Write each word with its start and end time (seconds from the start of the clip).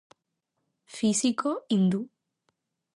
Físico 0.97 1.61
hindú. 1.69 2.09